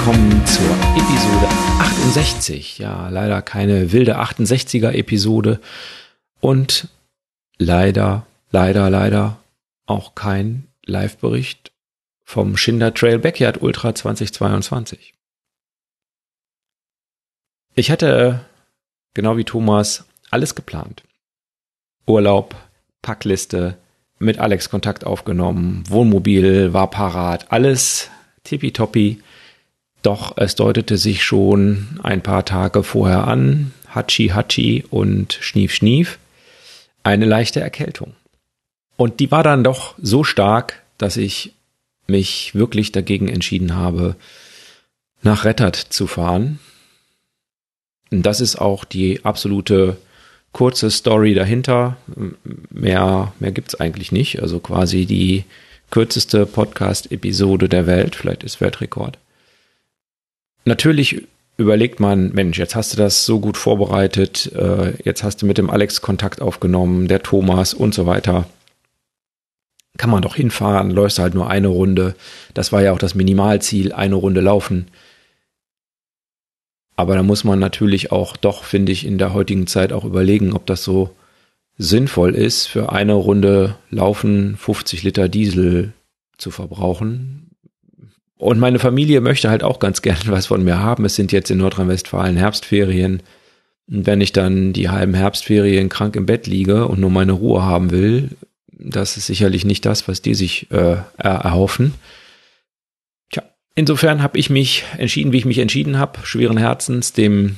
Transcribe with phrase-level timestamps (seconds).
[0.00, 1.46] zur Episode
[1.78, 2.78] 68.
[2.78, 5.60] Ja, leider keine wilde 68er Episode
[6.40, 6.88] und
[7.58, 9.36] leider, leider, leider
[9.84, 11.72] auch kein Live-Bericht
[12.24, 15.12] vom Schinder Trail Backyard Ultra 2022.
[17.74, 18.40] Ich hatte,
[19.12, 21.02] genau wie Thomas, alles geplant.
[22.06, 22.54] Urlaub,
[23.02, 23.76] Packliste,
[24.18, 28.10] mit Alex Kontakt aufgenommen, Wohnmobil war parat, alles
[28.44, 29.22] tippitoppi.
[30.02, 36.18] Doch es deutete sich schon ein paar Tage vorher an, Hatschi Hatschi und Schnief Schnief,
[37.02, 38.14] eine leichte Erkältung.
[38.96, 41.54] Und die war dann doch so stark, dass ich
[42.06, 44.16] mich wirklich dagegen entschieden habe,
[45.22, 46.58] nach Rettert zu fahren.
[48.10, 49.96] Das ist auch die absolute
[50.52, 51.96] kurze Story dahinter.
[52.70, 54.42] Mehr, mehr gibt's eigentlich nicht.
[54.42, 55.44] Also quasi die
[55.90, 58.16] kürzeste Podcast-Episode der Welt.
[58.16, 59.18] Vielleicht ist Weltrekord.
[60.64, 65.46] Natürlich überlegt man, Mensch, jetzt hast du das so gut vorbereitet, äh, jetzt hast du
[65.46, 68.46] mit dem Alex Kontakt aufgenommen, der Thomas und so weiter.
[69.98, 72.14] Kann man doch hinfahren, läufst halt nur eine Runde.
[72.54, 74.86] Das war ja auch das Minimalziel, eine Runde laufen.
[76.96, 80.52] Aber da muss man natürlich auch doch, finde ich, in der heutigen Zeit auch überlegen,
[80.52, 81.10] ob das so
[81.78, 85.94] sinnvoll ist, für eine Runde Laufen 50 Liter Diesel
[86.36, 87.49] zu verbrauchen.
[88.40, 91.04] Und meine Familie möchte halt auch ganz gerne was von mir haben.
[91.04, 93.22] Es sind jetzt in Nordrhein-Westfalen Herbstferien.
[93.86, 97.62] Und wenn ich dann die halben Herbstferien krank im Bett liege und nur meine Ruhe
[97.62, 98.30] haben will,
[98.72, 101.94] das ist sicherlich nicht das, was die sich äh, erhoffen.
[103.74, 107.56] Insofern habe ich mich entschieden, wie ich mich entschieden habe, schweren Herzens, dem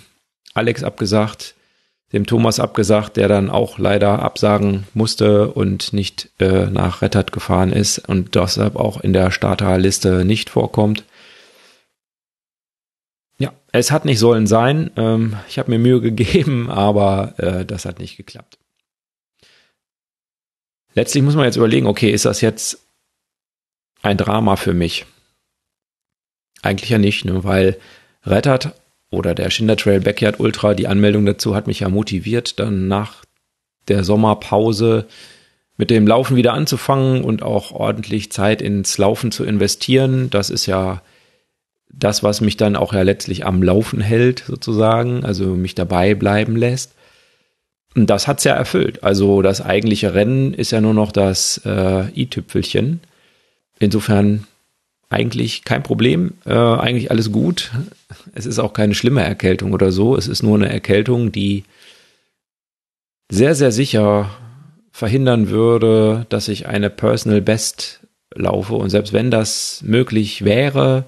[0.53, 1.55] Alex abgesagt,
[2.13, 7.73] dem Thomas abgesagt, der dann auch leider absagen musste und nicht äh, nach Rettert gefahren
[7.73, 11.05] ist und deshalb auch in der Starterliste nicht vorkommt.
[13.39, 14.91] Ja, es hat nicht sollen sein.
[14.97, 18.59] Ähm, ich habe mir Mühe gegeben, aber äh, das hat nicht geklappt.
[20.95, 22.87] Letztlich muss man jetzt überlegen, okay, ist das jetzt
[24.03, 25.07] ein Drama für mich?
[26.61, 27.43] Eigentlich ja nicht, ne?
[27.45, 27.79] weil
[28.25, 28.75] Rettert
[29.13, 33.25] oder der Schinder Trail Backyard Ultra, die Anmeldung dazu hat mich ja motiviert, dann nach
[33.89, 35.07] der Sommerpause
[35.77, 40.31] mit dem Laufen wieder anzufangen und auch ordentlich Zeit ins Laufen zu investieren.
[40.31, 41.03] Das ist ja
[41.91, 46.57] das, was mich dann auch ja letztlich am Laufen hält, sozusagen, also mich dabei bleiben
[46.57, 46.95] lässt.
[47.95, 49.05] Und das hat's ja erfüllt.
[49.05, 53.01] Also das eigentliche Rennen ist ja nur noch das äh, i-Tüpfelchen.
[53.79, 54.47] Insofern
[55.13, 57.71] eigentlich kein Problem, äh, eigentlich alles gut.
[58.35, 60.17] Es ist auch keine schlimme Erkältung oder so.
[60.17, 61.65] Es ist nur eine Erkältung, die
[63.31, 64.31] sehr, sehr sicher
[64.91, 68.01] verhindern würde, dass ich eine Personal Best
[68.35, 68.75] laufe.
[68.75, 71.05] Und selbst wenn das möglich wäre,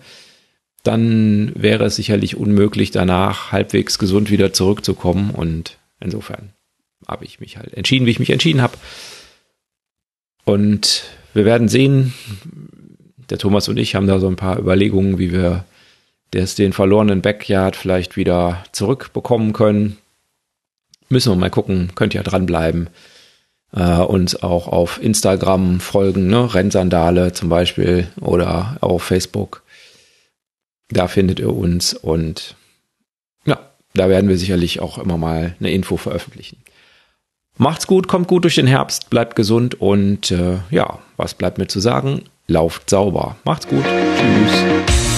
[0.83, 5.31] dann wäre es sicherlich unmöglich, danach halbwegs gesund wieder zurückzukommen.
[5.31, 6.51] Und insofern
[7.07, 8.77] habe ich mich halt entschieden, wie ich mich entschieden habe.
[10.45, 12.15] Und wir werden sehen,
[13.31, 15.65] der Thomas und ich haben da so ein paar Überlegungen, wie wir
[16.33, 19.99] des, den verlorenen Backyard vielleicht wieder zurückbekommen können.
[21.09, 22.89] Müssen wir mal gucken, könnt ihr ja dranbleiben.
[23.73, 26.55] Äh, uns auch auf Instagram folgen, ne?
[26.55, 29.63] Rennsandale zum Beispiel oder auf Facebook.
[30.89, 32.57] Da findet ihr uns und
[33.47, 33.59] ja,
[33.95, 36.59] da werden wir sicherlich auch immer mal eine Info veröffentlichen.
[37.57, 41.69] Macht's gut, kommt gut durch den Herbst, bleibt gesund und äh, ja, was bleibt mir
[41.69, 42.23] zu sagen?
[42.47, 43.37] Lauft sauber.
[43.45, 43.85] Macht's gut.
[43.85, 45.14] Tschüss.